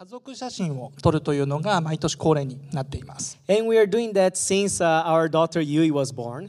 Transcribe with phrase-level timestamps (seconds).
[0.00, 3.38] 家族写真を撮るというのが毎年恒例になっています。
[3.50, 6.48] And we are doing that since uh, our daughter Yui was born.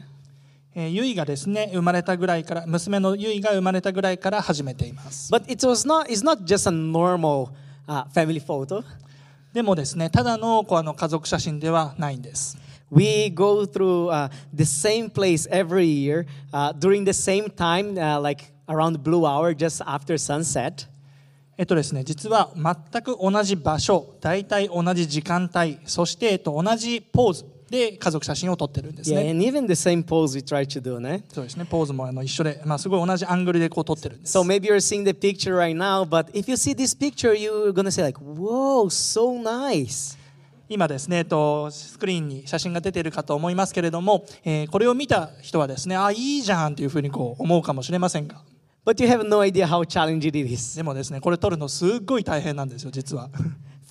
[0.74, 5.30] えーゆいがですね、生まれたぐらいから、娘のゆいが生まれたぐらいから始めています。
[5.30, 7.50] But it was not, it's not just a normal
[7.86, 8.82] uh, family photo.
[9.52, 12.56] でもですね、ただのこうあの家族写真ではないんです。
[12.90, 18.46] We go through uh, the same place every year uh, during the same time, uh, like
[18.66, 20.86] around blue hour, just after sunset.
[21.58, 29.30] えっとですね、実は全く同じ場所、大体同じ時間帯、そして、えっと、同じポーズで家族写真を撮ってるんです Yeah, ね。
[29.30, 31.22] and even the same pose we try to do, ne?
[31.32, 34.36] そうですね、ポーズもあの一緒で、まあ、すごい同じアングルでこう撮ってるんです。
[34.38, 37.90] So maybe you're seeing the picture right now, but if you see this picture, you're gonna
[37.90, 40.18] say like, "Whoa, so nice!"
[40.68, 48.40] 今ですね、えっと、スクリーンに写真が出ているかと思いますけれども、えーこれを見た人はですね、あ、いいじゃんというふうにこう思うかもしれませんが、
[48.84, 50.76] But you have no idea how challenging it is.
[50.76, 53.30] でもですね、これ撮るのすっごい大変なんですよ、実は。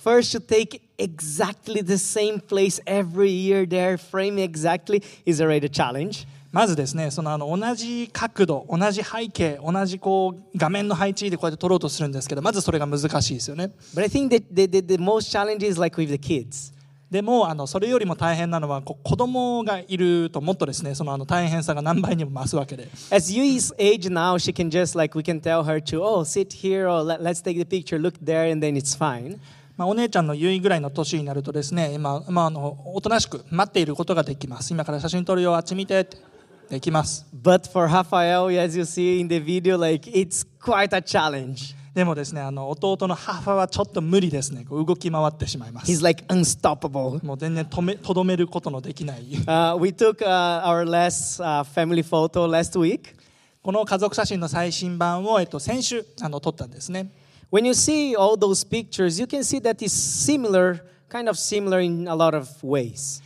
[0.04, 5.68] First, to take exactly the same place every year there, frame exactly, is already a
[5.68, 6.26] challenge.
[6.50, 13.70] まずですね、そのあの同じ角度、同じ背景、同じこう画面の配置でこうやって撮ろうとするんですけど、まずそれが難しいですよね。
[13.94, 16.74] But I think that the, the, the most challenge is like with the kids.
[17.12, 26.24] でもあのそれよりも大変なのは子供がいるともっとですねそのあの大変さが何倍にも増すわけで As Yui's age now, she can just like, we can tell her to, oh,
[26.24, 29.38] sit here, or let, let's take the picture, look there, and then it's fine.
[29.76, 36.16] まあ、お姉ちゃんのゆいぐらいの年になるとですね今、まあ、あのおとなしく待っていることができます今から写真撮るよあっち見てって
[36.70, 41.74] できます But for Rafael, as you see in the video, like, it's quite a challenge.
[41.94, 47.24] でもですねあの弟の母はちょっと無理ですね動き回ってしまいます He's like unstoppable.
[47.24, 53.14] もう全然とめとどめることのできない Uh, we took uh, our last uh, family photo last week.
[53.62, 57.10] この家族写真の最新版を、えっと、先週あの撮ったんですね
[57.52, 61.80] When you see all those pictures, you can see that it's similar, kind of similar
[61.80, 63.22] in a lot of ways.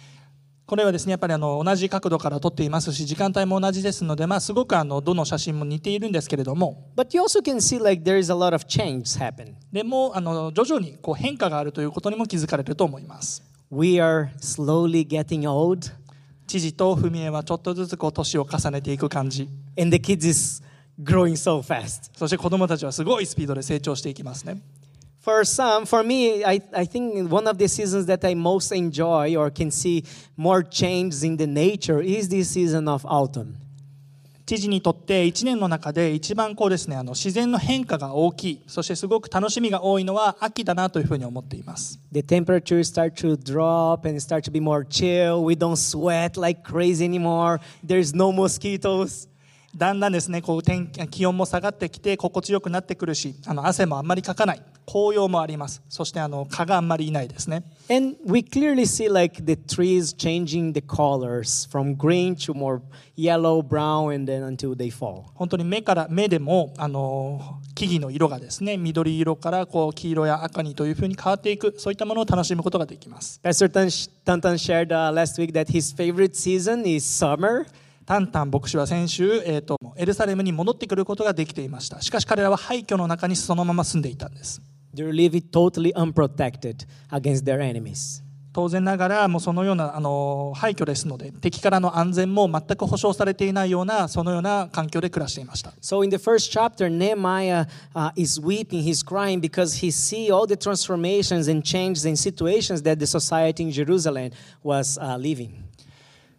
[0.67, 6.91] これはですねやっぱりあの同じ角度から撮っていますし時間帯も同じですので、まあ、すごくあのどの写真も似ているんですけれども。
[6.97, 9.55] But you also can see like there is a lot of change happen.
[9.72, 13.44] でもあの徐々にこう変化があるということにも気づかれると思います。
[13.71, 15.93] We are slowly getting old,
[16.49, 19.49] 父と文江はちょっとずつこう年を重ねていく感じ。
[19.78, 20.65] And the kids is
[21.00, 22.10] growing so fast.
[22.16, 24.60] そして子供たちはすごいスピードで成長していきますね
[25.26, 29.34] For some, for me, I, I think one of the seasons that I most enjoy
[29.34, 30.04] or can see
[30.37, 33.56] more changes in the nature is this season of autumn.
[34.47, 45.43] 知事にとって1年の中で一番こうですねあの自然の変化が大きいそしてすごく楽しみが多いのは秋だなというふうに思っています The temperature start to drop and start to be more chill.
[45.43, 47.58] We don't sweat like crazy anymore.
[47.84, 49.26] There's no mosquitoes.
[49.76, 62.81] だんだんですねこう天気温も下がってきて心地よくなってくるしあの汗もあんまりかかない紅葉もありますそしてあの蚊があんまりいないですね And we clearly see like the trees changing the colors from green to more
[63.16, 65.25] yellow, brown, and then until they fall.
[65.34, 73.88] 本当に目から目でもあの木々の色がですね緑色からこう黄色や赤にというふうに変わっていくそういったものを楽しむことができます Pastor Tan-
[74.25, 77.66] Tantan shared uh, last week that his favorite season is summer.
[78.06, 84.62] タンタン牧師は先週、えー、とエルサレムに戻ってくることができていましたしかし彼らは廃墟の中にそのまま住んでいたんです
[84.94, 88.22] They're living totally unprotected against their enemies.
[88.55, 100.33] 当然ながらもうそのようなあの廃墟ですので敵からの安全も全く保証されていないようなそのような環境で暮らしていました So in the first chapter, Nehemiah uh, is weeping, he's crying because he see
[100.33, 104.31] all the transformations and changes and situations that the society in Jerusalem
[104.65, 105.66] was uh, living.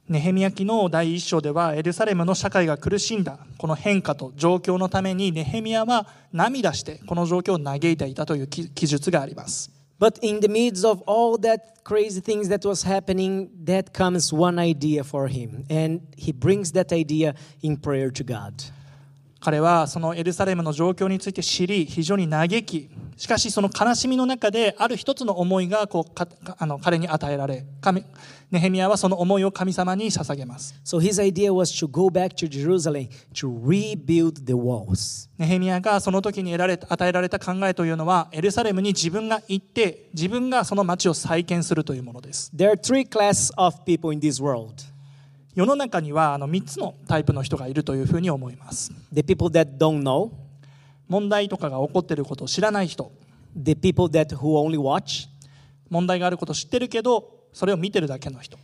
[0.09, 9.69] ネヘミヤ記の第一章ではエルサレムの社会が苦しんだこの変化と状況のためにネヘミヤは涙してこの状況を嘆いていたという記述があります
[9.99, 14.59] But in the midst of all that crazy things that was happening, that comes one
[14.59, 15.65] idea for him.
[15.71, 18.63] And he brings that idea in prayer to God.
[19.39, 28.03] 彼はそのエルサレムの状況について知り非常に嘆きしかしその悲しみの中である一つの思いがこうかあの彼に与えられ神
[28.49, 30.73] ネヘミヤはその思いを神様に捧げます。
[30.85, 35.29] So his idea was to go back to Jerusalem to rebuild the walls.
[35.37, 42.49] ネヘミヤがその時に得られた与えられた考えというのはエルサレムに自分が行って自分がその町を再建するというものです。
[42.55, 44.96] There are three classes of people in this world
[45.57, 48.91] 世の中にはあの3つのタイプの人がいるというふうに思います。
[49.11, 50.29] The people that don't know.
[51.07, 53.11] 問題とかが起こっていることを知らない人。
[53.55, 55.27] The people that only watch.
[55.89, 58.59] 問題があることを知ってるけど、それを見てるだけの人。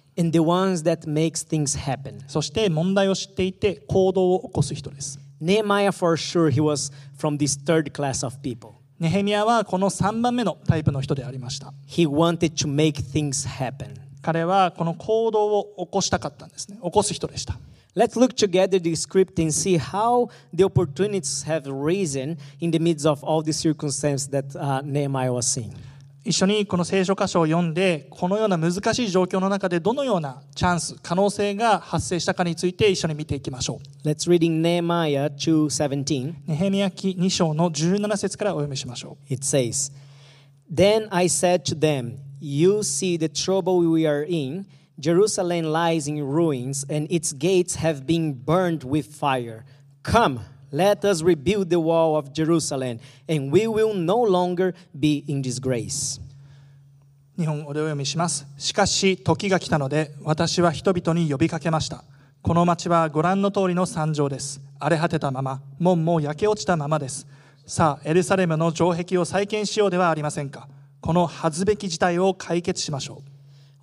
[2.28, 5.20] そして問題を知っていて行動を起こす人です。
[9.00, 11.74] ネヘミアはこの3番目のタイプの人でありました。
[14.24, 17.60] 彼はこの行動を起こしたかったんですね起こす人でした
[17.96, 23.08] Let's look together the script and see how the opportunities have risen in the midst
[23.08, 25.72] of all the circumstances that uh, Nehemiah was seeing.
[26.26, 36.34] 一緒にこの聖書箇所を読んでこのような難しい状況の中でどのようなチャンス可能性が発生したかについて一緒に見ていきましょう Let's read in Nehemiah 2:17.
[36.48, 39.92] ネヘミヤ記2章の17節からお読みしましょ It says,
[40.74, 44.66] Then I said to them, You see the trouble we are in.
[45.00, 49.64] Jerusalem lies in ruins, and its gates have been burned with fire.
[50.04, 53.00] Come, let us rebuild the wall of Jerusalem,
[53.30, 56.20] and we will no longer be in disgrace.
[57.38, 62.04] 日本語でお読みしますしかし時が来たので私は人々に呼びかけました
[62.44, 67.26] この町はご覧の通りの惨状です荒れ果てたまま門も焼け落ちたままです
[67.66, 70.68] さあエルサレムの城壁を再建しようではありませんか
[71.04, 73.22] この恥ずべき事態を解決しましょ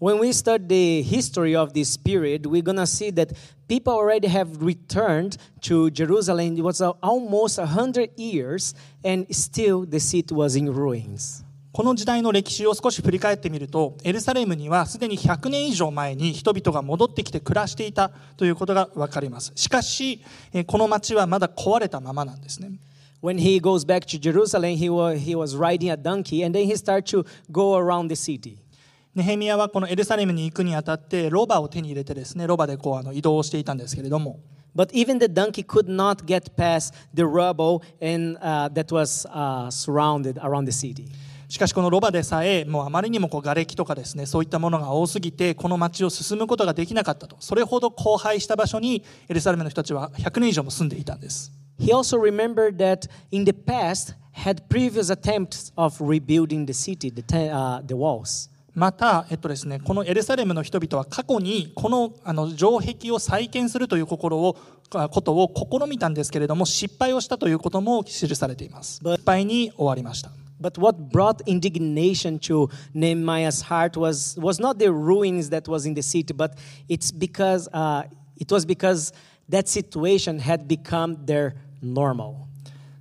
[0.00, 3.36] う When we study the history of this period, we're going to see that
[3.68, 6.56] people already have returned to Jerusalem.
[6.56, 8.74] It was uh, almost 100 years,
[9.04, 11.44] and still the city was in ruins.
[11.72, 20.20] この時代の歴史を少し振り返ってみるとエルサレムにはすでに100年以上前に人々が戻ってきて暮らしていたということが分かりますしかし
[20.52, 22.72] えーこの町はまだ壊れたままなんですね
[29.14, 32.78] ネヘミアはこのエルサレムに行くにあたってロバを手に入れてですねロバで
[33.12, 34.40] 移動していたんですけれども。
[41.48, 47.36] しかしこのロバでさえあまりにもこう瓦礫とかですねそういったものが多すぎてこの街を進むことができなかったと。
[47.40, 51.59] それほど荒廃した場所にエルサレムの人たちは100年以上も住んでいたんです。
[51.80, 57.80] He also remembered that in the past had previous attempts of rebuilding the city, the, uh,
[57.86, 58.50] the walls.
[58.72, 64.56] また、えっとですね、このエルサレムの人々は過去にこのあの城壁を再建するという心を
[64.94, 70.30] あことを試みたんですけれども失敗をしたということも記されています失敗に終わりました
[70.60, 75.94] But what brought indignation to Nehemiah's heart was, was not the ruins that was in
[75.94, 76.52] the city, but
[76.86, 78.02] it's because, uh,
[78.38, 79.14] it was because
[79.48, 82.50] that situation had become their normal.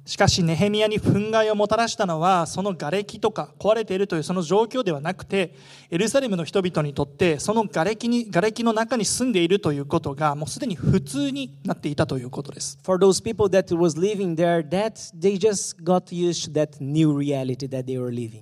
[0.10, 5.54] しかしネヘミヤに憤慨をもたらしたのはその瓦礫とか壊れているというその状況ではなくて
[5.92, 17.16] エルサレムの人々にとってその瓦礫に瓦礫の中に住んでいるということがもうすでに普通になっていたということです For those people that was living there, that they just got used to that new
[17.16, 18.42] reality that they were living.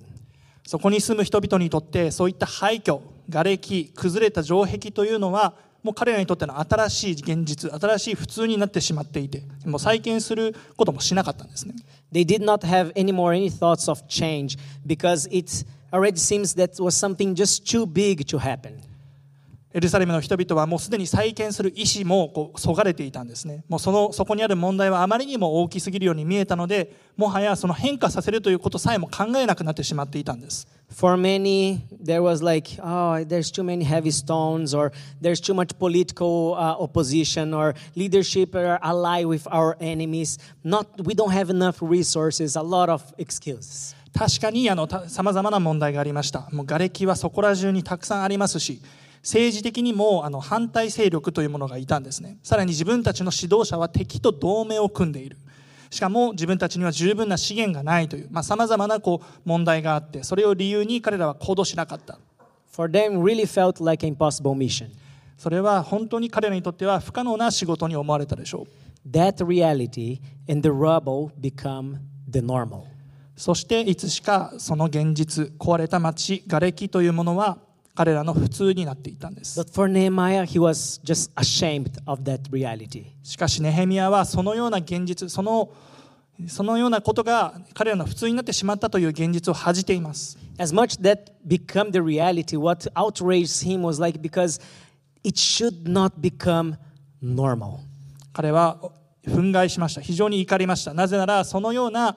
[0.66, 5.52] そこに住む人々にとってそういった廃墟瓦礫崩れた城壁というのは
[5.82, 11.74] もう彼らにとっての新しい現実新しい普通になってしまっていてもう再建することもしなかったんですね
[12.12, 16.82] They did not have any more any thoughts of change because it already seems that
[16.82, 18.80] was something just too big to happen.
[19.78, 34.90] エルサレムの人々はもうすでに再建する意思もこうそがれていたんですねもうそのそこにある問題はあまりにも大きすぎるように見えたのでもはやその変化させるということさえも考えなくなってしまっていたんです For many, there was like, oh, there's too many heavy stones, or
[35.20, 40.38] there's too much political uh, opposition, or leadership are ally with our enemies.
[40.64, 42.56] Not, we don't have enough resources.
[42.56, 43.94] A lot of excuses.
[44.18, 44.68] 確かに
[45.08, 48.80] さまざまな問題がありましたもう瓦礫はそこら中にたくさんありますし
[49.28, 52.38] 政治的にもあの反対勢力というものがいたんですね。
[52.42, 55.36] さらに自分たちの指導者は敵と同盟を組んでいる。
[55.90, 58.42] しかも自分たちには十分な資源がないという。
[58.42, 62.18] さまざ、まなこう問題があってそれを理由に彼らは行動しなかった。
[62.72, 64.88] For them, really felt like an impossible mission.
[65.36, 68.66] それは本当に彼らにとっては不可能な仕事に思われたでしょ
[69.06, 69.10] う。
[69.10, 70.20] That reality
[70.50, 71.98] and the rubble become
[72.30, 72.84] the normal.
[73.36, 77.58] そしていつしかその現実壊れた町瓦礫というものは
[77.98, 83.06] 彼らの普通になっていたんです But for Nehemiah, he was just ashamed of that reality.
[83.24, 85.68] しかしネヘミヤはそのような現実その
[86.46, 94.60] そのようなことが彼らの普通になってしまったという現実を恥じています As much that become the reality, what outraged him was like because
[95.24, 96.76] it should not become
[97.20, 97.80] normal.
[98.32, 98.78] 彼は
[99.26, 102.16] 憤慨しました非常に怒りましたなぜならそのような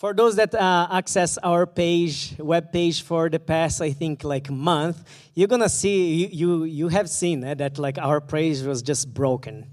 [0.00, 4.48] For those that uh, access our page, web page for the past, I think, like
[4.50, 4.96] month,
[5.34, 9.12] you're gonna see, you, you, you have seen eh, that like our page was just
[9.12, 9.66] broken.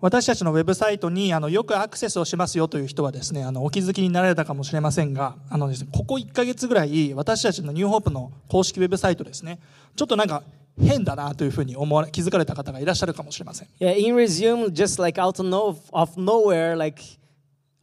[0.00, 9.60] 私たちのウェブサイトにあのよくアクセスをしますよという人はですねあのお気づきになられたかもしれませんがあのです、ね、ここ1ヶ月ぐらい私たちのニューホープの公式ウェブサイトですね
[9.94, 10.42] ちょっとなんか
[10.80, 13.68] 変だなというふうに思わ気づかれた方がいらっしゃるかもしれません。
[13.78, 17.00] Yeah, in resume, just like out of, of nowhere, like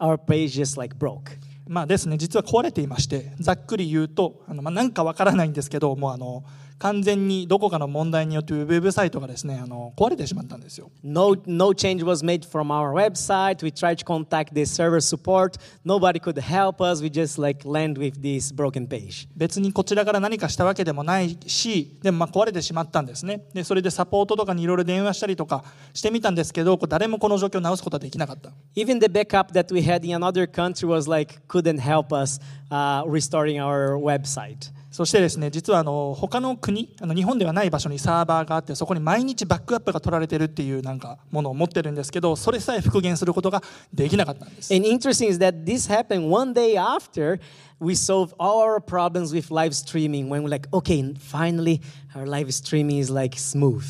[0.01, 1.37] our page just like broke.
[1.69, 6.43] まあですね実は壊れていましてざっくり言うとあの、まあ、なんかわからないんですけどもうあの
[6.79, 10.89] 完全にどこかの問題によってウェブサイトがですねあの壊れてしまったんですよ。
[11.03, 13.61] No, no change was made from our website.
[13.63, 15.57] We tried to contact the server support.
[15.85, 17.03] Nobody could help us.
[17.03, 19.27] We just like land with this broken page.
[19.35, 23.41] 別にこちらから何かしたわけでもないし、でもまあ壊れてしまったんですね。
[23.53, 28.51] でそれでサポートとかにいろいろ電話したりとかしてみたんですけど、誰もこの状況を直すことはできなかった。
[28.75, 32.39] Even the backup that we had in another country was like couldn't help us、
[32.71, 34.71] uh, restoring our website.
[34.91, 43.61] そしてですね実はあの他の国あの日本ではない場所にサーバーがあってそこに毎日バックアップが取られてるっていうなんかものを持ってるんですけどそれさえ復元することが
[43.93, 44.73] できなかったんです。
[44.73, 47.39] And interesting is that this happened one day after
[47.79, 51.81] we solved all our problems with live streaming when we're like, okay, finally
[52.15, 53.83] our live streaming is like smooth.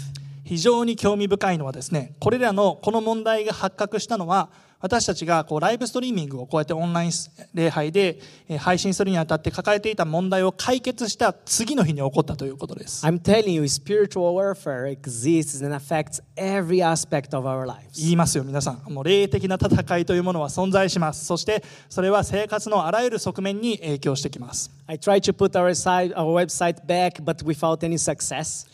[0.44, 4.50] 非常に興味深いのはですねこれらのこの問題が発覚したのは
[4.82, 7.12] 私たちがこうライブストリーミングをこうやってオンライン
[7.54, 8.20] 礼拝で
[8.60, 13.06] 配信するにあたって抱えていた問題を解決した次の日に起こったということです。
[13.06, 18.00] I'm telling you, spiritual warfare exists and affects every aspect of our lives.
[18.00, 18.94] 言いますよ、皆さん。
[18.94, 21.26] もう霊的な戦いというものは存在します。
[21.26, 24.72] そしてそれは生活のあらゆる側面に影響してきます。
[24.88, 28.66] I tried to put our, site, our website back, but without any success.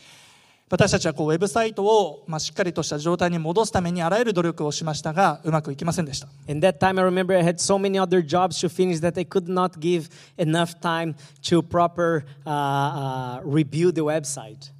[0.68, 6.26] 私たちはこうウェブサイトをまあしっかりとした状態に戻すためにあらゆる努力をしましたがうまくいきませんでした。
[6.48, 9.48] In that time, I remember I had so many other jobs to finish that I could
[9.48, 14.72] not give enough time to proper、uh, uh, review the website.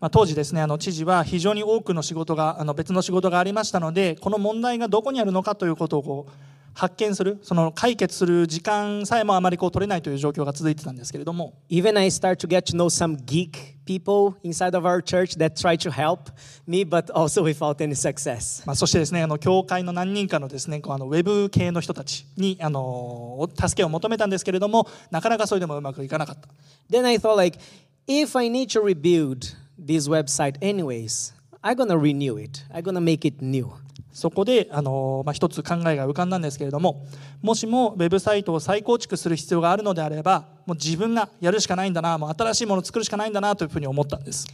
[0.00, 15.36] まあ、当時ですねあの知事は非常に多くの仕事があの別の仕事がありましたのでこの問題がどこにあるのかということをこう発見するその解決する時間さえもあまりこう取れないという状況が続いてたんですけれども Even I start to get to know some geek people inside of our church
[15.38, 16.30] that try to help
[16.66, 26.48] me but also without any success まあそしてですねあの教会の何人かのですねこうあのウェブ系の人たちにあの助けを求めたんですけれどもなかなかそれでもうまくいかなかった
[26.90, 27.58] Then I thought like
[28.06, 33.26] if I need to rebuild this website anyways I'm gonna renew it I'm gonna make
[33.26, 33.70] it new
[34.12, 37.04] そこであの、まあ、一つ考えが浮かんだんですけれども
[37.40, 44.46] もしもウェブサイトを再構築する必要があるのであればもう自分がやるしかないんだなもう新しいものを作るしかないんだなというふうに思ったんです。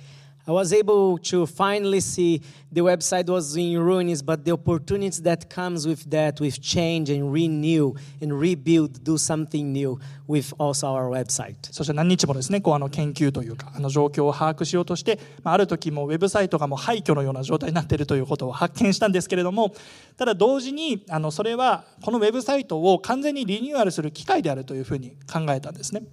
[0.48, 2.40] I was able to finally see
[2.72, 7.30] the website was in ruins, but the opportunities that comes with that, with change and
[7.30, 11.56] renew and rebuild, do something new with also our website.
[11.70, 19.74] そして何日もですね、こうあの研究というか、あの状況を把握しようとして、まあ、ある時もウェブサイトがもう廃墟のような状態になっているということを発見したんですけれども、
[20.16, 26.04] ただ同時にあのそれはこのウェブサイトを完全にリニューアルする機会であるというふうに考えたんですね。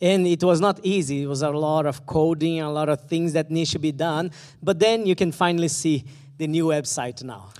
[0.00, 1.22] And it was not easy.
[1.22, 4.30] It was a lot of coding, a lot of things that need to be done.
[4.62, 6.04] But then you can finally see
[6.36, 7.54] the new website now.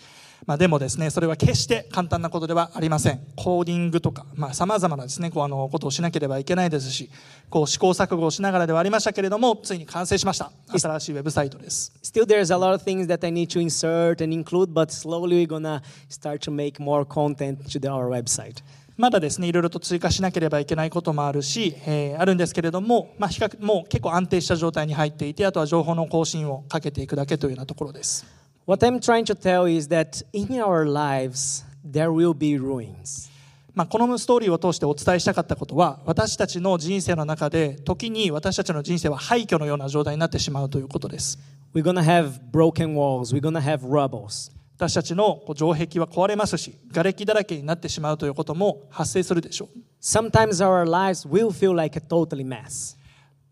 [0.47, 3.21] まあ、でもですね、それは決して簡単なことではありません。
[3.35, 7.11] コーディングとか、まあ、様々なですね、こうあのことをしなければいけないですし、
[7.49, 10.53] こう試行錯誤をしながらではありましたけれども、ついに完成しました。
[10.79, 11.93] 新しいウェブサイトです。
[12.03, 15.49] Still there's a lot of things that I need to insert and include, but slowly we're
[15.49, 18.63] gonna start to make more content to our website.
[18.97, 28.25] まだですねいろいろと追加しなければいけないこともあるし、えー、あるんですけれども、まあ、比較もう結構安定した状態に入っていてあとは情報の更新をかけていくだけというようなところです。
[28.67, 33.31] What I'm trying to tell is that in our lives there will be ruins.
[33.75, 41.41] まあ、このストーリーを通してお伝えしたかったことは私たちの人生の中で時に私たちの人生は廃墟のような状態になってしまうということです。
[41.75, 43.35] We're gonna have broken walls.
[43.35, 44.53] We're gonna have rubbles.
[44.77, 49.79] 私たちの城壁は壊れますし、瓦礫だらけになってしまうということも発生するでしょう。
[50.03, 52.97] Sometimes our lives will feel like a totally mess.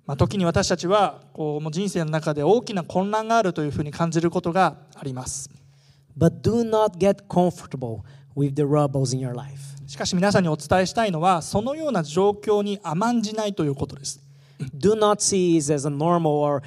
[0.04, 5.48] まあ、時に私たちはこうもう人生の中で大きな混乱があるというふうに感じることがあります。
[6.18, 8.00] But do not get comfortable
[8.36, 9.60] with the rubbles in your life.
[9.86, 14.20] しかし皆さんにお伝えしたいのはそのような状況に甘んじないということです。
[14.76, 16.62] Do not see it as a normal or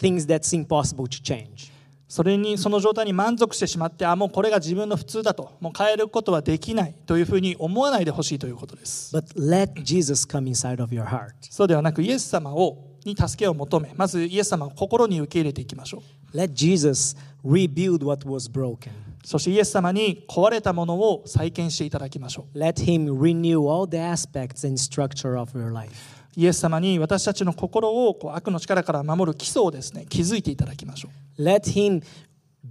[0.00, 1.70] things that's impossible to change.
[2.10, 9.16] それにその状態に満足してしまってあもうこれが自分の普通だともう変えることはできないというふうに思わないでほしいということです。
[9.16, 11.34] But let Jesus come inside of your heart.
[11.42, 16.02] そうではなくイエス様をに助けを求めまずイエス様を心に受け入れていきましょ
[16.34, 16.36] う。
[16.36, 18.90] Let Jesus rebuild what was broken.
[19.24, 26.19] そしてイエス様に壊れたものを再建していただきましょう Let Him renew all the aspects and structure of your life.
[26.36, 31.08] イエス様に私たちの心をこう悪の力から守る基礎をですね築いていただきましょ
[31.38, 32.02] う Let Him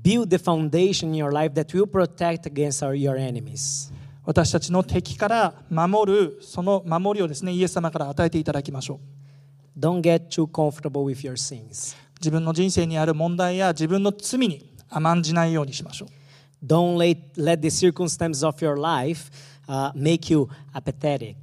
[0.02, 3.92] build the foundation in your life that will protect against our, your enemies.
[4.26, 9.00] 私たちの敵から守るその守りをですねイエス様から与えていただきましょ
[9.76, 11.96] う Don't get too comfortable with your sins.
[12.20, 19.32] 自分の人生にある問題や自分の罪に甘んじないようにしましょう Don't let, let the circumstances of your life
[19.68, 21.36] uh, make you apathetic.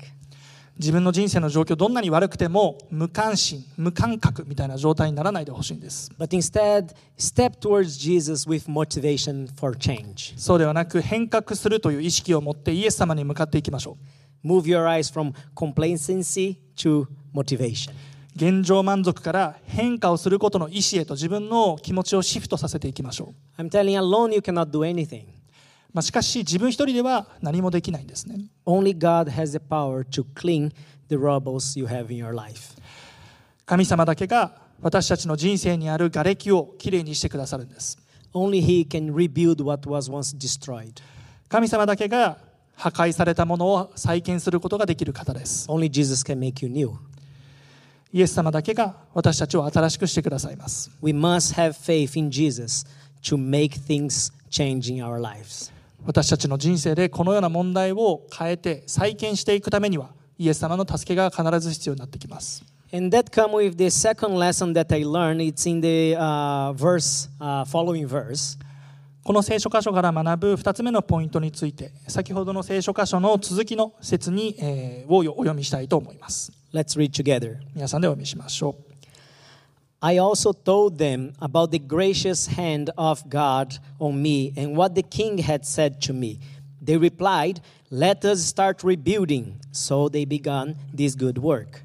[0.79, 10.35] 自分の人生の状況どんなに悪くても無関心無感覚みたいな状態にならないでほしいんです But instead, step towards Jesus with motivation for change.
[10.37, 13.97] そうではなく変革するという意識を持ってイエス様に向かっていきましょ
[14.45, 17.93] う Move your eyes from complacency to motivation.
[18.37, 25.36] 現状満足から変化をすることの意思へと自分の気持ちをシフトさせていきましょう I'm telling you, alone you cannot do anything.
[25.97, 30.71] まあ、しかし自分一人では何もできないんですね Only God has the power to clean
[31.09, 32.77] the rubbles you have in your life.
[33.65, 37.97] 神様だけが私たちの人生にある瓦礫をきれいにしてくださるんです
[38.35, 41.01] Only He can rebuild what was once destroyed.
[41.49, 42.37] 神様だけが
[42.75, 46.93] 破壊されたものを再建することができる方です Only Jesus can make you new.
[48.13, 52.85] イエス様だけが私たちを新しくしてくださいます We must have faith in Jesus
[53.23, 55.75] to make things change in our lives.
[56.07, 65.43] 私たちの人生でこのような問題を変えて再建していくためにはイエス様の助けが必ず必要になってきます And that come with the second lesson that I learned.
[65.43, 68.57] It's in the uh, verse, uh, following verse.
[69.25, 77.57] この聖書箇所から学ぶ2つ目のポイントについて先ほどの聖書箇所の続きの説に、えーをお読みしたいと思います Let's read together.
[77.75, 78.96] 皆さんでお読みしましょう
[80.07, 85.03] I also told them about the gracious hand of God on me and what the
[85.03, 86.39] king had said to me.
[86.81, 87.61] They replied,
[87.91, 89.59] Let us start rebuilding.
[89.73, 91.83] So they began this good work.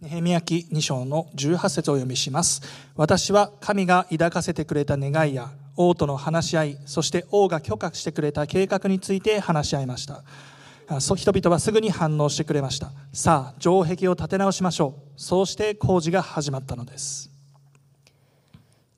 [0.00, 2.62] ネヘミヤ記2章の18節をお読みします
[2.94, 10.22] 私は神が抱かせてくれた願いや王との話し合いそして王が許可してくれた計画について話し合いました
[10.88, 17.30] 人々はすぐに反応してくれましたさあ城壁を立て直しましょうそうして工事が始まったのです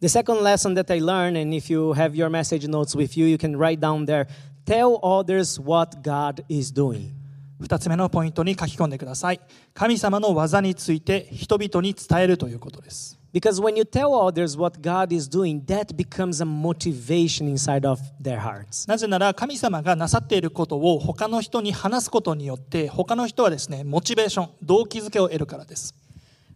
[0.01, 3.27] The second lesson that I learned, and if you have your message notes with you,
[3.27, 4.27] you can write down there
[4.66, 7.16] tell others what God is doing.
[7.61, 9.40] 2つ目のポイントに書き込んでください
[9.72, 17.99] 神様の技について人々に伝えるということです Because when you tell others what God is doing, that becomes a motivation inside of
[18.21, 18.88] their hearts.
[18.88, 25.95] なぜなら神様がなさっていることを他の人に話すことによって他の人はですねモチベーション動機づけを得るからです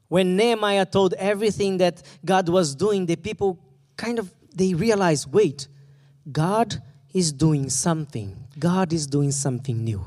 [0.10, 3.58] When Nehemiah told everything that God was doing, the people
[3.98, 5.68] kind of they realized, wait,
[6.32, 6.82] God
[7.14, 8.36] is doing something.
[8.58, 10.02] God is doing something new.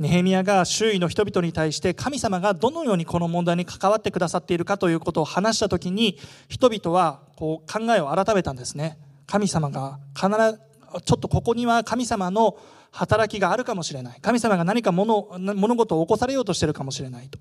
[0.00, 8.96] ネヘミヤが周囲の人々に対して神様がどのようにこの問題に関わってくださっているかということを話した時に人々はこう考えを改めたんですね。
[9.26, 10.58] 神様が必ず
[11.04, 12.56] ちょっとここには神様の
[12.92, 14.20] 働きがあるかもしれない。
[14.22, 17.38] 神様が何か物物事を起こされようとしているかもしれないと。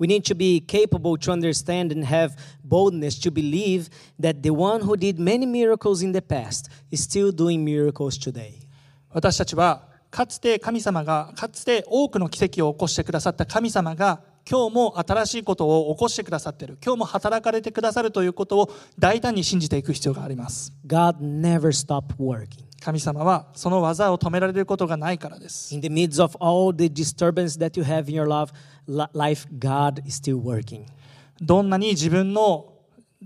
[0.00, 2.32] We need to be capable to understand and have
[2.68, 3.88] boldness to believe
[4.20, 8.54] that the one who did many miracles in the past is still doing miracles today.
[9.10, 22.62] 私たちはかつて神様がかつて多くの奇跡を起こしてくださった神様が今日も新しいことを起こしてくださっている今日も働かれてくださるということを大胆に信じていく必要があります God never stopped working.
[22.84, 28.52] 神様はその技を止められることがないからです In the midst of all the disturbance that you have in your love,
[28.86, 30.84] li- life, God is still working.
[31.40, 32.70] どんなに自分の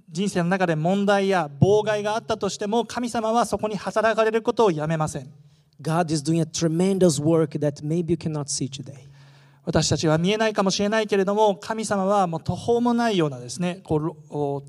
[0.08, 5.45] 人生の中で問題や妨害があったとしても神様はそこに働かれることをやめません
[5.80, 9.06] God is doing a tremendous work that maybe you cannot see today.
[9.64, 14.62] 私たちは見えないかもしれないけれども神様はもう途方もないようなですねこう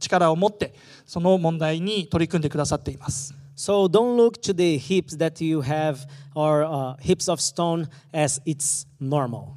[0.00, 0.74] 力を持って
[1.06, 8.40] その問題に取り組んでくださっています So don't look to the hips that you have or uh, hips of stone as
[8.46, 9.50] it's normal.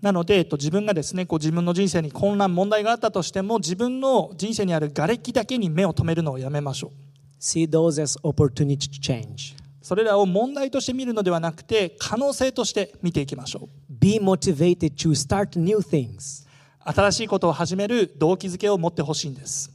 [0.00, 6.90] なので、えっと、自分がですねこう自分の人生に混乱問題があったとしても自分の人生にある瓦礫だけに目を留めるのをやめましょう
[7.40, 9.61] See those as opportunity to change.
[9.82, 16.46] それらを問題として見るのではなくて可能性として見ていきましょう Be motivated to start new things.
[16.84, 19.70] 新しいことを始める動機づけを持ってほしいんです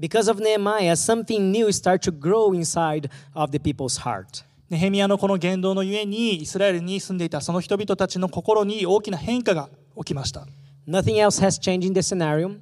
[0.00, 4.44] Because of Nehemiah, something new started to grow inside of the people's heart.
[4.68, 10.46] ネヘミヤのこの言動のゆえにイスラエルに住んでいたその人々たちの心に大きな変化が起きました
[10.88, 12.58] Nothing else has changed in the scenario.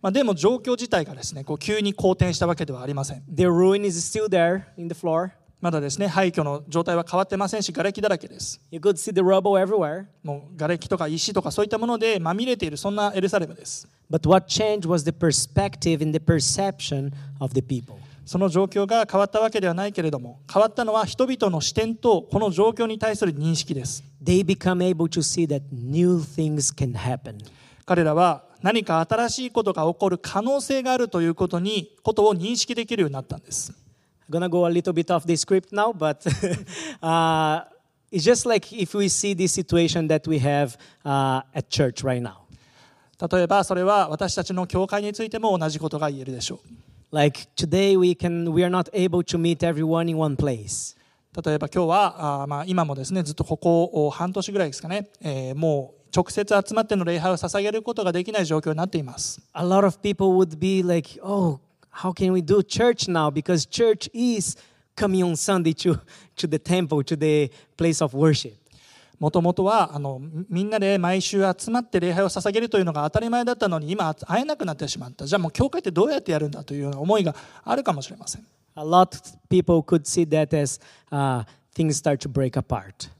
[0.00, 5.32] まあ、でも状況自体がですねこう急に好転したわけではありません The ruin is still there in the floor.
[5.60, 10.06] まだですね廃墟の状態は変わってませんし瓦礫だらけです You could see the rubble everywhere.
[10.22, 17.96] もう瓦礫とか石とかそういったものでまみれているそんなエルサレムです But what changed was the perspective and the perception of the people.
[18.24, 27.38] その状況が変わったわけではないけれども変わったのは人々の視点とこの状況に対する認識です They become able to see that new things can happen.
[27.84, 33.72] 彼らは何か新しいことが起こる可能性があるということにことを認識できるようになったんです
[34.30, 36.24] gonna go a little bit off the script now, but
[37.02, 37.64] uh,
[38.10, 42.22] it's just like if we see this situation that we have uh, at church right
[42.22, 42.46] now.
[43.20, 46.58] 例えばそれは私たちの教会についても同じことが言えるでしょう
[47.10, 50.96] Like today, we can we are not able to meet everyone in one place.
[51.44, 61.58] 例えば今日はあーまあ今もですねずっとここお半年ぐらいですかね、えーもう直接集まっての礼拝を捧げることができない状況になっています A lot of people would be like, "Oh,
[62.02, 63.30] how can we do church now?
[63.30, 64.56] Because church is
[64.96, 66.00] coming on Sunday to
[66.36, 68.54] to the temple, to the place of worship."
[69.18, 77.34] もともとはあのみんなで毎週集まって礼拝を捧げるというのが当たり前だったのに今会えなくなってしまったじゃあもう教会ってどうやってやるんだというような思いが
[77.64, 80.80] あるかもしれません A lot of people could see that as
[81.10, 83.10] uh, things start to break apart.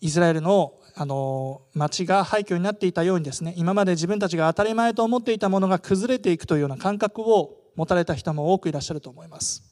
[0.00, 9.62] イスラエルのあの町が廃墟になっていたようにですね今まで自分たちが当たり前と思っていたものが崩れていくというような感覚を持たれた人も多くいらっしゃると思います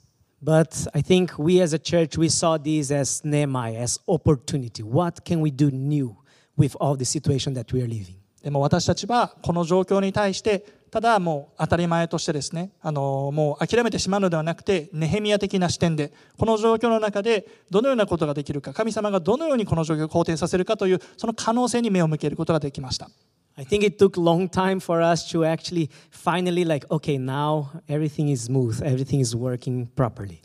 [0.40, 4.82] But I think we as a church, we saw this as Nehemiah, as opportunity.
[4.82, 6.14] What can we do new
[6.56, 8.16] with all the situation that we are living?
[8.42, 23.10] でも私たちはこの状況に対してただもう当たり前としてですねあのもう諦めてしまうのではなくてネヘミヤ的な視点でこの状況の中でどのようなことができるか神様がどのようにこの状況を好転させるかというその可能性に目を向けることができました
[23.58, 27.70] I think it took a long time for us to actually finally like, okay, now
[27.88, 30.42] everything is smooth, everything is working properly.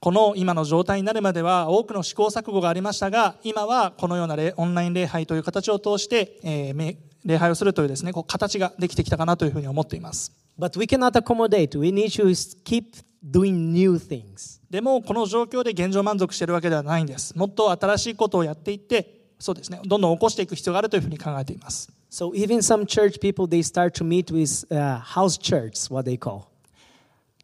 [0.00, 11.78] この今の状態になるまでは多くの試行錯誤がありましたが今はこのような礼オンライン礼拝という形を通して、えーめ礼拝をするというですねこう形ができてきたかなというふうに思っています But we cannot accommodate.
[11.78, 12.30] We need to
[12.64, 14.60] keep doing new things.
[14.70, 26.04] でもこの状況で現状満足しているわけではないんですもっと新しいことをやっていってそうですねどんどん起こしていく必要があるというふうに考えています So even some church people, they start to meet with uh, house church, what
[26.04, 26.46] they call.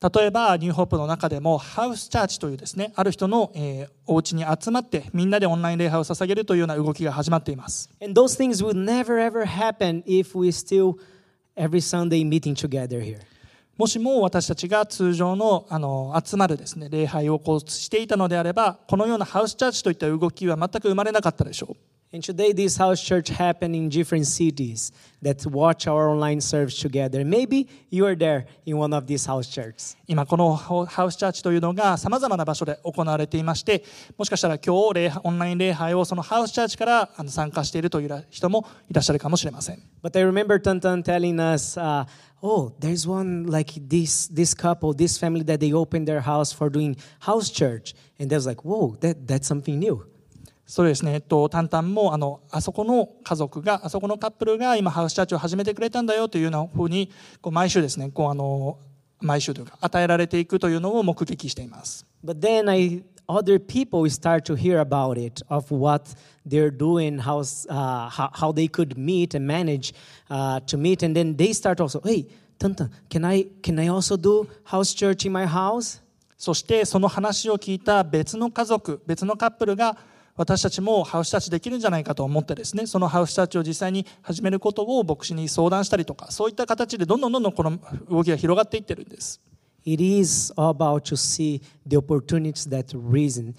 [0.02, 10.96] 例えばニューホープの中でもハウスチャーチというですねある人の、えーお家に集まってみんなでオンライン礼拝を捧げるというような動きが始まっています And those things would never ever happen if we still
[11.56, 13.20] every Sunday meeting together here.
[13.78, 21.76] もしも私たちが通常のあの集まるですね礼拝をこうしていたのであればこのようなハウスチャーチといった動きは全く生まれなかったでしょう
[22.13, 27.25] And today, this house church happen in different cities that watch our online service together.
[27.25, 29.97] Maybe you are there in one of these house churches.
[30.07, 33.83] 今このハウスチャーチというのがさまざまな場所で行われていまして
[34.17, 42.05] もしかしたら今日礼拝オンライン礼拝をそのハウスチャーチからあの参加しているという人もいらっしゃるかもしれません But I remember Tantan telling us, uh,
[42.41, 46.71] "Oh, there's one like this this couple, this family that they opened their house for
[46.71, 50.05] doing house church," and they was like, "Whoa, that that's something new."
[50.66, 58.78] そうですね、えっと、タンタンもあのあそこの家族があそこのカップルが今ハウスチャーチを始めてくれたんだよというようなふうにこう毎週ですねこうあの
[59.20, 66.14] 毎週というか与えられていくというのを目撃しています But then I other people start to hear about it of what
[66.46, 69.94] they're doing, how uh, how, how they could meet and manage
[70.30, 72.26] uh, to meet, and then they start also, "Hey,
[72.58, 76.02] Tantan, can I can I also do house church in my house?"
[76.36, 79.96] そしてその話を聞いた別の家族別のカップルが
[80.36, 87.78] 私たちもハウスチャーチできるんじゃないかと思ってですねそのハウスチャーチを実際に始めることを牧師に相談したりとかそういった形でどんどんどんどんこの
[88.10, 89.40] 動きが広がっていってるんです
[89.84, 93.54] It is about to see the opportunities that risen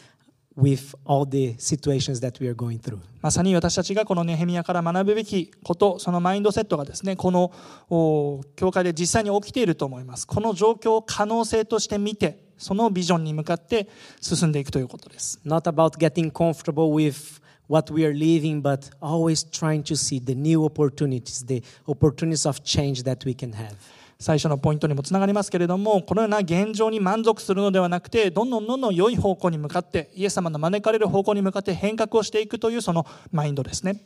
[0.55, 2.99] with all the situations that we are going through.
[3.21, 7.51] まさに私たちがこのネヘミヤから学ぶべきことそのマインドセットがですねこの
[7.89, 13.87] お教会で実際に起きていると思いますこの状況を可能性として見てそのビジョンに向かって
[14.21, 20.35] 進んでいくということです Not about getting comfortable with what we are living, but always trying to see the
[20.35, 23.75] new opportunities, the opportunities of change that we can have.
[24.19, 34.01] 最初のポイントにもつながりますけれどもこのような現状に満足するのではなくてどんどんどんどん良い方向に向かってイエス様の招かれる方向に向かって変革をしていくというそのマインドですね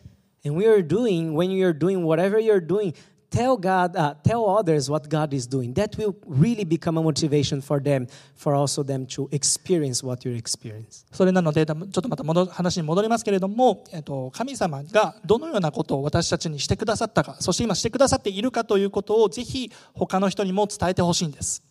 [0.46, 2.96] And we are doing, when you are doing whatever you're doing,
[3.30, 5.74] tell God, uh, tell others what God is doing.
[5.74, 10.36] That will really become a motivation for them, for also them to experience what you
[10.36, 11.06] experience.
[11.12, 21.64] それなのでちょっとまた戻話に戻りますけれども、えっと、神様がどのようなことを私たちにしてくださったかそして今してくださっているかということをぜひ他の人にも伝えてほしいんです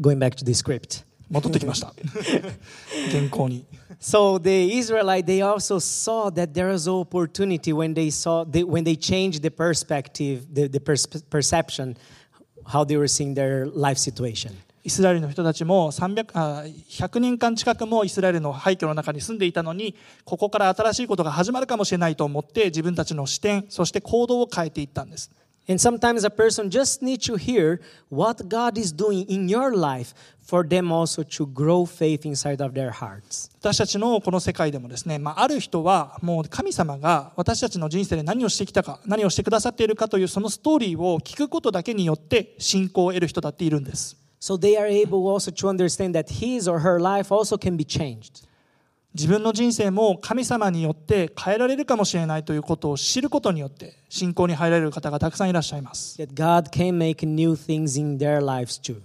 [0.00, 1.04] Going back to the script.
[1.30, 1.92] 戻ってきました
[3.10, 3.64] 原稿に
[4.00, 8.84] So the Israelite, they also saw that there was opportunity when they saw, they, when
[8.84, 11.96] they changed the perspective, the, the pers- perception,
[12.66, 14.52] how they were seeing their life situation.
[14.86, 25.30] イスラエルの人たちも300あ100年間近くもイスラエルの廃墟の中に住んでいたのにここから新しいことが始まるかもしれないと思って自分たちの視点そして行動を変えていったんです
[25.66, 30.14] And sometimes a person just needs to hear what God is doing in your life
[30.42, 33.50] for them also to grow faith inside of their hearts.
[33.60, 47.78] 私たちのこの世界でもですね、まあ、ある人はもう神様が私たちの人生で何をしてきたか何をしてくださっているかというそのストーリーを聞くことだけによって信仰を得る人だっているんです So they are able also to understand that his or her life also can
[47.78, 48.46] be changed.
[49.14, 59.00] 自分の人生も神様によって変えられるかもしれないということを知ることによって信仰に入られる方がたくさんいらっしゃいます That God can make new things in their lives too.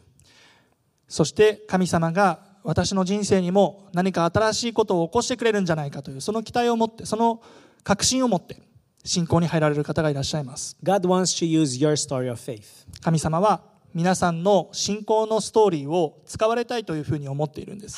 [1.07, 7.41] そして神様が私の人生にも何か新しいことを起こしてくれるんじゃないかというその期待を持ってその
[7.83, 8.57] 確信を持って
[9.05, 12.87] 信仰に入られる方がいらっしゃいます God wants to use your story of faith.
[13.01, 13.61] 神様は
[13.93, 17.97] 皆さんの信仰のストーリーを使われたいというふうに思っているんです。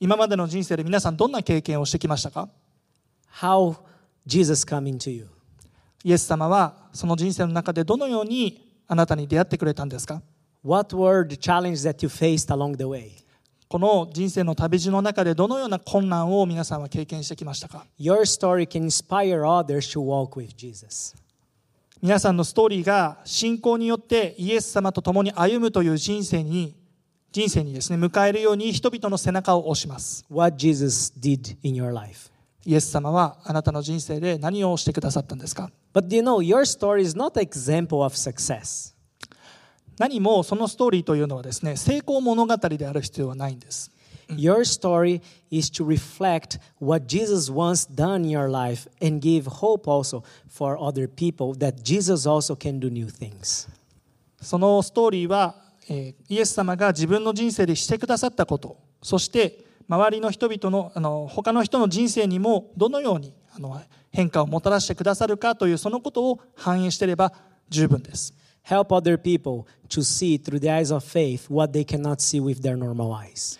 [0.00, 2.48] 今までの人生で皆さんどんな経験をしてきましたか？
[6.02, 10.20] イエス様はその人生の中でどのようにあなたに出会ってくれたんですか？
[13.68, 17.86] この人生の旅路の中でどのような困難を皆さんは経験してきましたか？
[22.04, 26.76] 皆さんのストーリーが信仰によってイエス様と共に歩むという人生に
[27.32, 32.30] 人生にですね迎えるように人々の背中を押します What Jesus did in your life.
[32.66, 38.94] イエス様はあなたの人生で何をしてくださったんですか？But do you know, your story is not an example of success.
[39.98, 43.90] 何もそのストーリーというのはですね成功物語である必要はないんです
[44.28, 49.88] Your story is to reflect what Jesus once done in your life and give hope
[49.88, 53.68] also for other people that Jesus also can do new things.
[54.40, 55.54] そのストーリーは、
[55.88, 67.32] えーイエス様が自分の人生でしてくださったことそして周りの人々のあの他の人の人生にもどのようにあの変化をもたらしてくださるかというそのことを反映していれば
[67.68, 68.34] 十分です
[68.66, 72.62] Help other people to see through the eyes of faith what they cannot see with
[72.62, 73.58] their normal eyes.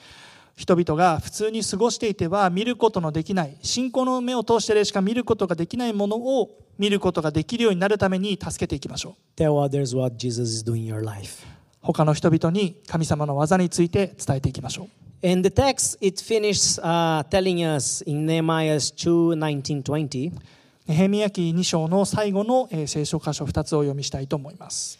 [0.56, 9.12] 人々が普通に過ごしていては見ることのできない信仰の目を通してでしか見ることができないものを見ることができるようになるために助けていきましょう。
[11.80, 14.88] 他の人々に神様の技について伝えていきましょう。
[20.86, 24.98] ヘミヤキ二章の最後の聖書箇所、二、2つを読みしたいと思います。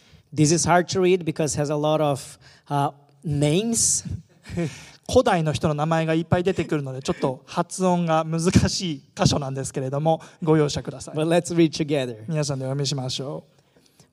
[5.08, 12.24] 古代の人の名前がいっぱい出てくるのでちょっと発音が難しい箇所なんですけれどもご容赦ください But let's read together.
[12.28, 13.44] 皆さんでお読みしましょ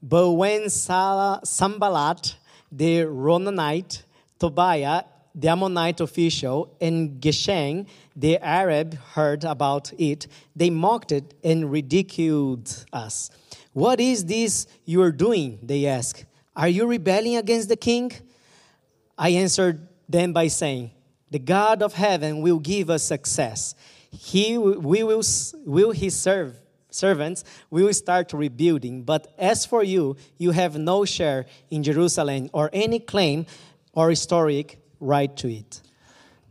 [0.06, 2.36] But when Sala, Sambalat,
[2.70, 4.04] the Ronanite,
[4.38, 11.70] Tobiah, the Ammonite official, and Geshem, the Arab, heard about it, they mocked it and
[11.70, 13.30] ridiculed us.
[13.72, 15.58] What is this you are doing?
[15.62, 16.24] They asked.
[16.54, 18.12] Are you rebelling against the king?
[19.18, 20.91] I answered them by saying,
[21.29, 23.75] The God of heaven will give us success.
[24.11, 25.23] He we will,
[25.65, 29.03] will his serve, servants will start rebuilding.
[29.03, 33.45] But as for you, you have no share in Jerusalem or any claim
[33.93, 35.81] or historic right to it.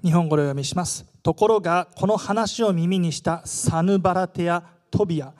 [0.03, 5.35] 日本語でお読みしますところがこの話を耳にしたサヌバラテやトビア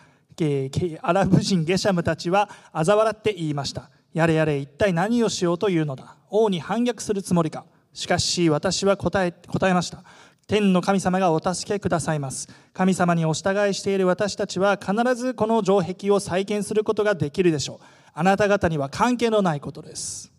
[1.03, 10.05] アラブ人ゲシャムたちは嘲笑って言いましたやれやれ一体何をしようというのだ王に反逆するつもりかしかし私は答え答えました
[10.47, 20.33] 天の神様がお助けくださいます神様にお従いしている私たちは必ずこの城壁を再建することができるでしょうあなた方には関係のないことです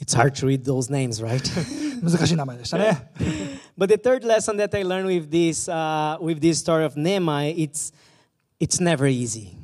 [0.00, 1.42] It's hard to read those names, right?
[2.02, 3.12] 難しい名前でしたね
[3.76, 7.52] but the third lesson that I learned with this, uh, with this story of Nehemiah,
[7.56, 7.92] it's,
[8.58, 9.56] it's never easy.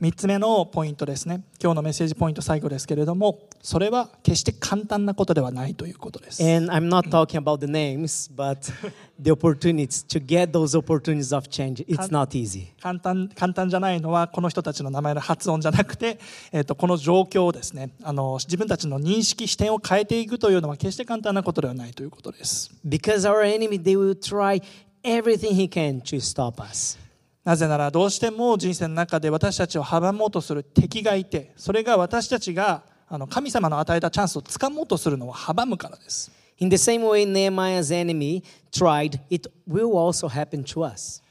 [0.00, 8.70] 3つ目のポイントですね今日のメッセージポイント最後ですけれどもそれは決して簡単なことではないということです And I'm not talking about the names, but
[9.18, 11.82] the opportunities to get those opportunities of change.
[11.86, 12.74] It's not easy.
[12.82, 16.18] 簡単簡単じゃないのはこの人たちの名前の発音じゃなくて、
[16.52, 24.62] えー、とこの状況をですねあの自分たちの認識視点を変えていくというのは決して簡単なことではないということです Because our enemy, they will try
[25.02, 27.05] everything he can to stop us.
[27.46, 36.32] なぜならどうしても人生の中で私たちを阻もうとする敵がいて、それが私たちがあの神様の与えたチャンスをつかもうとするのを阻むからです。
[36.58, 41.22] In the same way Nehemiah's enemy tried, it will also happen to us.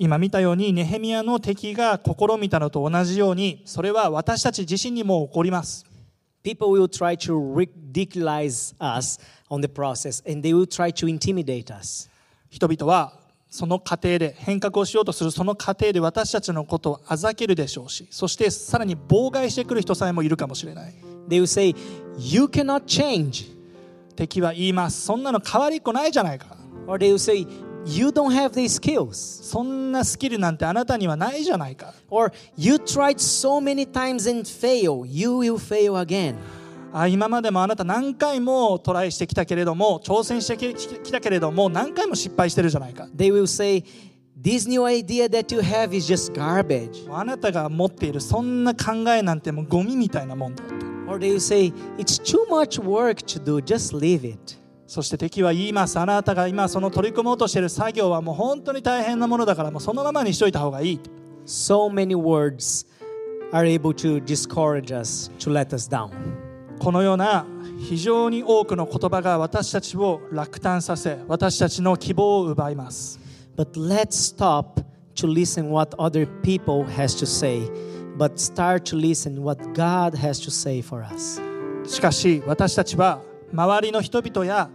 [0.00, 5.86] 今見たようにネヘミヤの敵が試みたのと同じようにそれは私たち自身にも起こります。
[12.50, 13.21] 人々は
[13.52, 20.94] その過程で変革をしようとするその過程で私たちのことをあざけるでしょうしそしてさらに妨害してくる人さえもいるかもしれない
[21.28, 21.74] They will say,
[22.16, 23.54] You cannot change.
[24.16, 27.46] 敵は言いますそんなの変わりっこないじゃないか Or they will say,
[27.84, 29.12] You don't have the skills.
[29.12, 35.06] そんなスキルなんてあなたにはないじゃないか Or you tried so many times and fail.
[35.06, 36.36] You will fail again.
[36.92, 43.84] あ今までもあなた何回もトライしてきたけれども挑戦してきたけれども何回も失敗してるじゃないか They will say,
[44.40, 47.08] This new idea that you have is just garbage.
[47.14, 50.74] あなたが持っているそんな考えなんてもうゴミみたいなもんだと
[51.08, 53.62] Or they will say, It's too much work to do.
[53.62, 54.58] Just leave it.
[54.86, 61.00] そして敵は言いますあなたが今その取り組もうとしている作業はもう本当に大変なものだからもうそのままにしといた方がいい
[61.46, 62.86] So many words
[63.52, 66.10] are able to discourage us, to let us down.
[66.82, 67.46] このような
[67.78, 73.20] 非常に多くの言葉が私たちを落胆させ私たちの希望を奪います
[73.56, 74.82] But let's stop
[75.14, 77.60] to listen what other people has to say,
[78.18, 81.40] but start to listen what God has to say for us.
[81.86, 83.20] しかし私たちは
[83.52, 84.68] 周りの人々や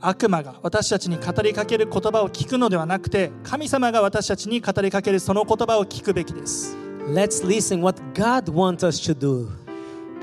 [0.00, 9.63] 悪魔が私たちに語りかける言葉を聞くのではなくて神様が私たちに語りかけるその言葉を聞くべきです Let's listen what God wants us to do.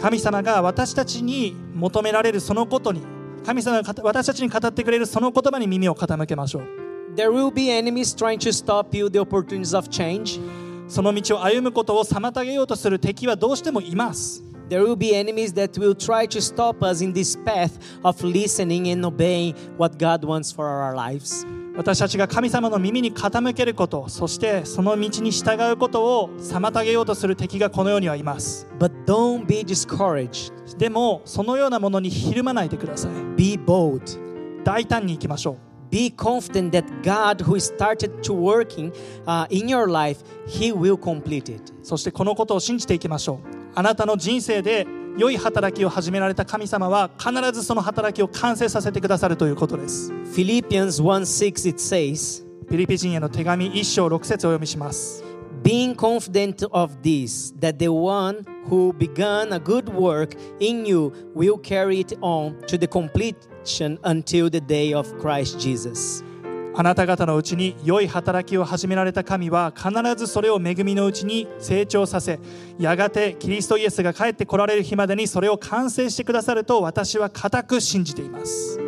[0.02, 3.02] 神様が私たちに求められるそのことに
[3.46, 10.40] 神様が私たちに語ってくれるその言葉に耳を傾けましょう There will be enemies trying to stop you the opportunities of change.
[10.88, 17.72] その道を歩むことを妨げようとする敵はどうしてもいます There will be enemies that will try to stop us in this path
[18.04, 21.46] of listening and obeying what God wants for our lives.
[21.75, 30.77] 私たちが神様の耳に傾けることそしてその道に従うことを妨げようとする敵がこの世にはいます But don't be discouraged.
[30.77, 34.63] でもそのようなものにひるまないでください Be bold.
[34.63, 35.57] 大胆に行きましょう
[35.89, 38.93] Be confident that God, who started to working
[39.25, 41.73] uh, in your life, He will complete it.
[41.84, 43.38] そしてこのことを信じていきましょう
[43.75, 55.24] あなたの人生で良い働きを始められた神様は必ずその働きを完成させてくださるということです Philippians 1 6 it says, フィリピ人への手紙1章6節をお読みします
[55.63, 61.60] Being confident of this, that the one who began a good work in you will
[61.60, 66.24] carry it on to the completion until the day of Christ Jesus.
[66.73, 72.39] あなた方のうちに良い働きを始められた神は必ずそれを恵みのうちに成長させ
[72.79, 78.79] やがてキリストイエスが帰ってこられる日までにそれを完成してくださると私は固く信じています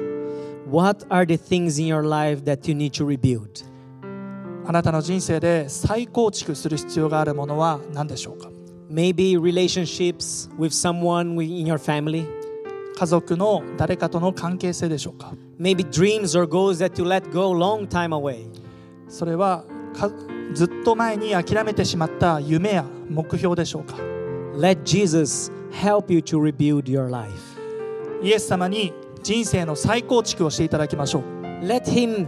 [0.72, 3.66] What are the things in your life that you need to rebuild?
[4.66, 8.50] あなたの人生で再構築する必要があるものは何でしょうか
[8.90, 12.26] ？Maybe relationships with someone in your family?
[12.96, 18.48] 家族の誰かとの関係性でしょうか Maybe dreams or goals that you let go long time away.
[19.08, 20.10] それはか
[20.54, 23.96] ずっと前に諦めてしまった夢や目標でしょうか
[24.56, 27.32] Let Jesus help you to rebuild your life.
[28.22, 31.24] イエス様に人生の再構築をしていただきましょう
[31.66, 32.28] Let Him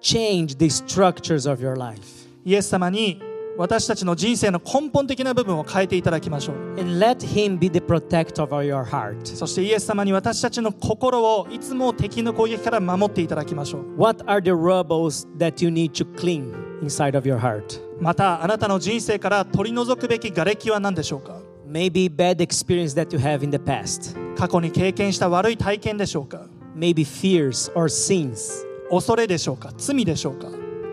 [0.00, 2.00] change the structures of your life.
[2.44, 3.20] イエス様に
[3.58, 6.56] 私たちの人生の根本的な部分を変えていただきましょう。
[9.24, 13.84] そしてイエス様に私たちの心をいつも敵の攻撃から守っていただきましょう。
[13.98, 14.14] ま
[18.14, 24.14] たあなたの人生から取り除くべき瓦礫は何でしょうか？Maybe bad experience that you have in the past.
[24.36, 28.66] 過去に経験した悪い体験でしょうか？Maybe fears or sins.
[28.90, 29.72] 恐れでしょうか？
[29.78, 30.48] 罪でしょうか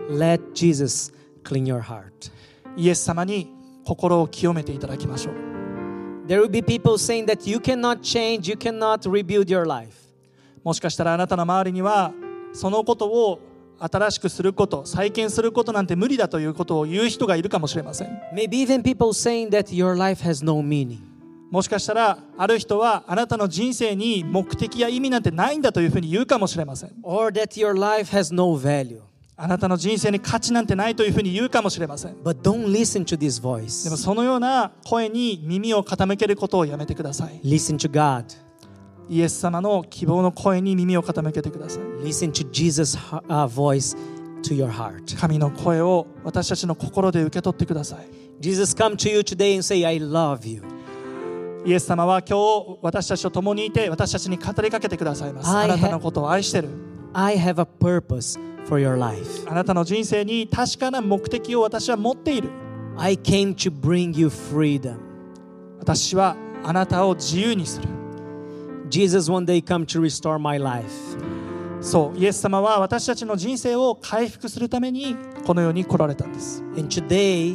[0.08, 1.12] ？Let Jesus
[1.44, 2.32] clean your heart.
[2.76, 3.52] イエス様に
[3.84, 5.34] 心を清めていただきましょう
[6.26, 9.92] There will be people saying that you cannot change, you cannot rebuild your life.
[10.62, 12.12] もしかしたらあなたの周りには
[12.54, 13.40] そのことを
[13.78, 21.00] 新しくすること再建することなんて無理だということを言う人がいるかもしれません Maybe even people saying that your life has no meaning.
[21.50, 29.00] もしかしたらある人はあなたの人生に目的や意味なんてないんだというふうに言うかもしれません Or that your life has no value.
[29.36, 33.96] あなたの人生に価値なんてないというふうに言うかもしれません But don't listen to this でも voice.
[33.96, 38.24] そのような声に耳を傾けることをやめてください Listen to God.
[39.08, 43.96] イエス様の希望の声に耳を傾けてください Listen to Jesus' uh, voice
[44.42, 45.18] to your heart.
[45.18, 48.06] 神の声を私たちの心で受け取ってください
[48.40, 50.62] Jesus come to you today and say, I love you.
[51.66, 56.68] イエス様は今日私たちと共にいて私たちに語りかけてくださいますあなたのことを愛してる
[57.14, 59.46] I have a purpose for your life.
[59.48, 62.50] あなたの人生に確かな目的を私は持っている
[62.96, 64.98] I came to bring you freedom.
[65.78, 67.88] 私はあなたを自由にする
[68.88, 70.88] Jesus one day come to restore my life.
[71.80, 75.14] そうイエス様は私たちの人生を回復するために
[75.46, 77.54] この世に来られたんです And today,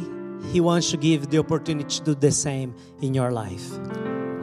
[0.52, 3.78] He wants to give the opportunity to do the same in your life.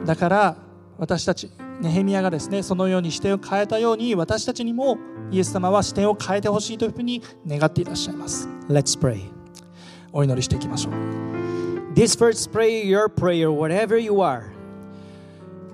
[0.05, 0.57] だから
[0.97, 1.49] 私たち
[1.79, 4.97] ネヘミヤがですねそのように視点を変えたように私たちにも
[5.31, 8.47] イエス様は視点を変えてほしいというふうに願っていらっしゃいます。
[8.67, 9.31] Let's pray.
[10.11, 10.93] お祈りしていきましょう。
[11.93, 14.43] This first prayer, your prayer, whatever you are,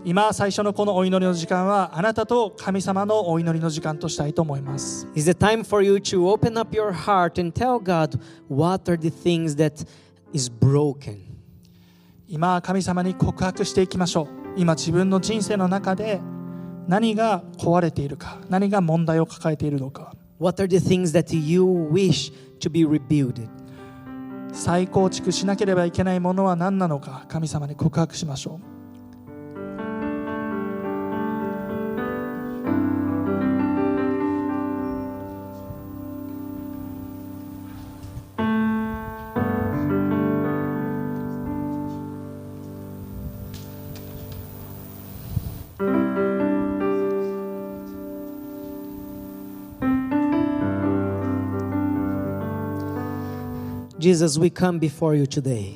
[0.06, 5.08] 今最初のこのお祈りの時間はあなたと神様のお祈りの時間としたいと思います。
[5.16, 9.10] Is the time for you to open up your heart and tell God what are the
[9.10, 9.88] things that
[10.34, 11.20] is broken?
[12.28, 16.22] 今神様に告白していきましょう今自分の人生の中で
[16.88, 23.48] 何が壊れているか何が問題を抱えているのか What are the things that you wish to be rebuilt?
[24.52, 28.73] 再構築しなければいけないものは何なのか神様に告白しましょう
[54.14, 55.74] Jesus, we come before you today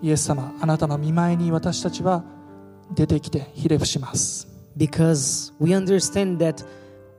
[0.00, 2.22] イエス様あなたの見舞いに私たちは
[2.94, 4.46] 出てきてひれ伏します
[4.76, 6.64] because we understand that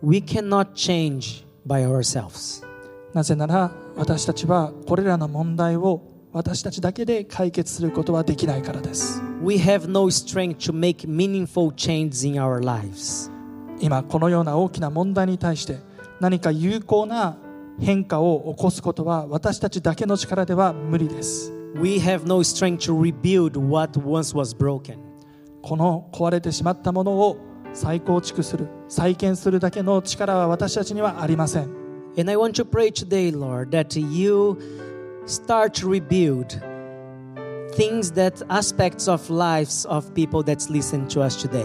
[0.02, 2.66] we cannot change by ourselves.
[3.14, 13.30] なぜなら私たちはこれらの問題を私たちだけで解決することはできないからです We have no strength to make meaningful changes in our lives.
[13.82, 15.80] 今このような大きな問題に対して
[16.22, 17.36] 何か有効な
[17.80, 24.98] 変化を起こすことは私たちだけの力では無理です We have no strength to rebuild what once was broken.
[25.62, 27.38] この壊れてしまったものを
[27.74, 31.64] 再構築する再建するだけの力は私たちにはありません
[32.18, 34.58] And I want to pray today, Lord, that you
[35.26, 36.60] start to rebuild
[37.76, 41.64] things that aspects of lives of people that's listening to us today.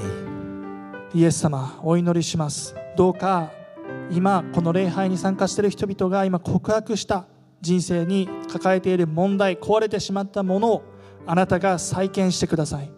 [1.15, 3.64] イエス様お祈りしますどうか
[4.11, 7.27] 今この礼拝に参加している人々が今告白した
[7.61, 10.83] 人生に抱えている問題壊れてしまったものを
[11.27, 12.91] あなたが再建してください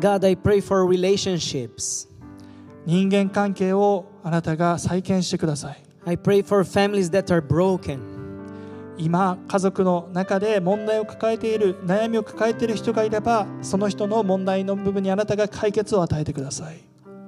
[0.00, 2.08] God, I pray for relationships.
[2.86, 7.98] 人間関係をあなたが再建してください I pray for families that are broken.
[8.96, 16.80] 今家族の中で問題を抱えている悩みを抱えている人がいればその人の問題の部分にあなたが解決を与えてください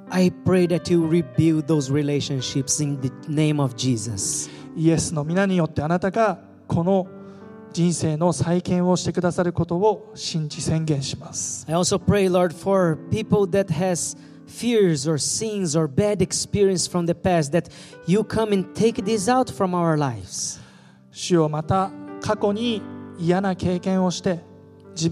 [0.10, 4.50] I pray that you rebuild those relationships in the name of Jesus.
[4.76, 7.08] イエスの皆によってあなたがこの
[7.72, 14.16] 人生の再建をしてくださることを信じ宣言します I also pray, Lord, for people that has
[14.48, 17.70] fears or sins or bad experience from the past that
[18.08, 20.62] you come and take this out from our lives.
[21.12, 22.82] 主をまた過去に
[23.18, 24.40] 嫌な経験をして
[24.96, 25.10] 自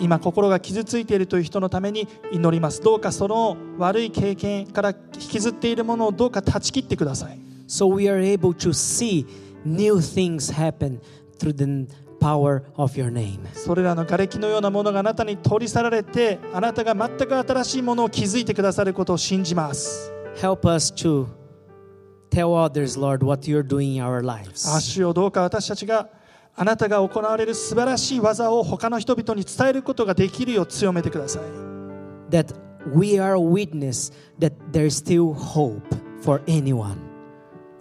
[0.00, 7.38] 今心が傷ついているという人のために祈りますどうかその悪い経験から引きずっているものをどうか断ち切ってください
[7.68, 9.26] So we are able to see
[9.64, 11.00] new things happen
[11.38, 11.88] through the
[12.20, 13.38] power of your name.
[13.52, 21.26] それらの瓦礫のようなものがあなたに取り去られてあなたが全く新しいものを築いてくださることを信じます Help us to
[22.30, 24.80] tell others, Lord, what you're doing in our あ lives.
[24.80, 26.08] 主よどうか私たちが
[26.58, 31.42] あなたが行われる素晴らしい技を他の人々に伝えることができるよう強めてください。
[32.30, 32.54] That
[32.94, 35.82] we are a witness that there's still hope
[36.22, 36.96] for anyone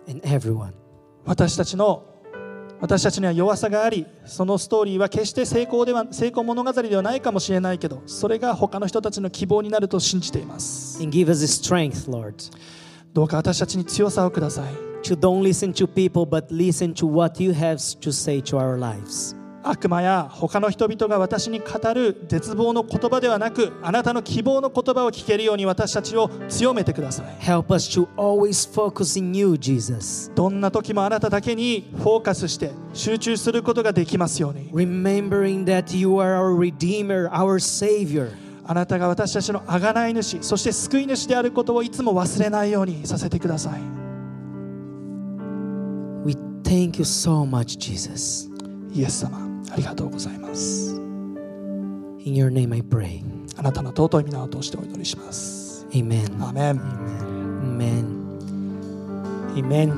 [0.09, 0.73] and everyone.
[1.25, 2.03] 私たちの
[2.81, 11.01] 私たちには弱さがありそのストーリーは決して成功では成功物語ではないかもしれないけどそれが他の人たちの希望になると信じています。
[11.01, 12.51] And give us strength, Lord,
[13.13, 18.57] どうか私たちに強さをください to don't listen to people, but listen to what you have to say to
[18.57, 19.35] our lives.
[19.67, 30.31] 悪魔や他の人々が私に語る絶望の言葉ではなくあなたの希望の言葉を聞けるように私たちを強めてください Help us to always focus in you, Jesus.
[30.35, 38.33] どんな時もあなただけにフォーカスして集中することができますように Remembering that you are our Redeemer, our Savior.
[38.67, 44.04] あなたが私たちの贖い主そして救い主であることをいつも忘れないようにさせてください
[46.64, 48.48] thank you so much, Jesus.
[48.92, 49.38] イエス様
[49.72, 50.96] ありがとうございます
[52.24, 53.22] In your name I pray.
[53.56, 56.24] あなたの尊い皆を通してお祈りします Amen.
[56.42, 56.80] アーメン
[57.78, 58.20] Amen.
[59.54, 59.90] Amen.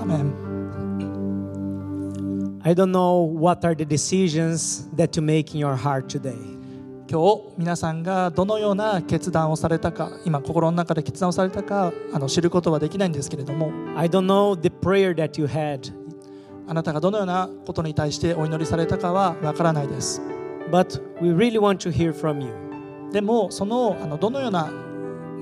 [0.00, 0.48] アーメン
[2.64, 6.36] I don't know what are the decisions that you make in your heart today.
[7.13, 15.93] 今日皆さんがどのような決断をされたか今心の中で決断をされたかあの知ることはできないんですけれども I don't know the prayer that you had,
[16.67, 20.23] あなたがどのようなことに対してお祈りされたかはわからないです
[20.71, 22.51] but we really want to hear from you.
[23.11, 24.71] でもそのあのどのような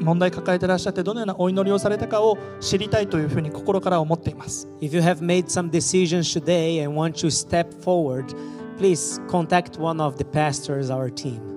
[0.02, 8.26] 問題抱えてらっしゃってどのようなお祈りをされたかを知りたいというふうに心から思っています If you have made some decisions today and want to step forward,
[8.78, 11.51] please contact one of the pastors, our team.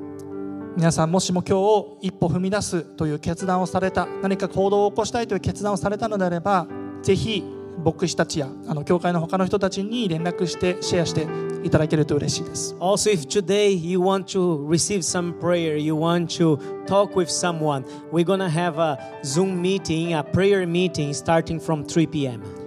[0.76, 6.66] 皆さんもしも今日を一歩踏み出すという決断をされた何か行動を起こしたいという決断をされたのであれば
[7.02, 7.44] ぜひ
[7.84, 11.28] 牧師たちやあの教会の他の人たちに連絡してシェアして
[11.62, 17.84] いただけると嬉しいです Also, if today you want to receive some prayer, you want to talk with someone,
[18.10, 22.63] we're going to have a Zoom meeting, a prayer meeting starting from 3 p.m.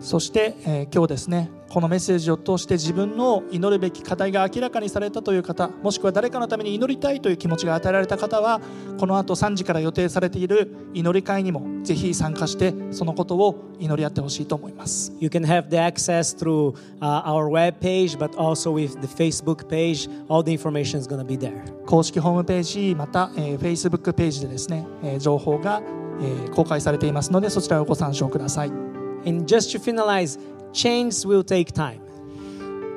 [0.00, 8.60] そして、えー今日ですねこのメッセージを通して自分の祈るべき課題が明らかにされたという方もしくは誰かのために祈りたいという気持ちが与えられた方は
[8.98, 19.68] この後3時から予定されている祈り会にもぜひ参加してそのことを祈り合ってほしいと思います You can have the access through uh, our web page, but also with the Facebook
[19.68, 20.08] page.
[20.28, 21.52] All the information is going to be there.
[21.86, 25.80] 公式ホームページまた、えー Facebook ページでですね、えー情報が、
[26.20, 28.89] えー公開されていますのでそちらをご参照ください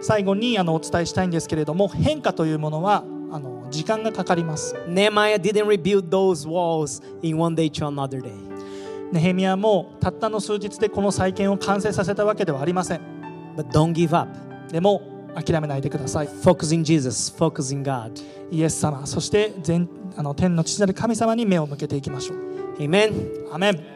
[0.01, 4.75] 最後にあのお伝えしたいんですけれども、変化というものはあの時間がかかります。
[9.11, 13.01] ネヘミヤもたったの数日でこの再建を完成させたわけではありません。
[14.71, 15.01] でも
[15.35, 16.29] 諦めないでください。
[18.51, 22.37] イエス様、そして全あの天の父なる神様に目を向けていきましょう。
[22.79, 23.92] Amen.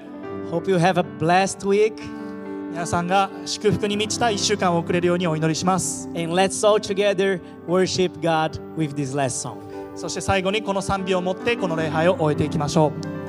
[0.52, 1.94] Hope you have a blessed week.
[2.72, 9.58] 皆さんが祝福に満ちた1週間を送れるようにお祈りします And let's all together worship God with this last song.
[9.96, 12.94] そして最後にこの賛美を持ってこの礼拝を終えていきましょ
[13.26, 13.27] う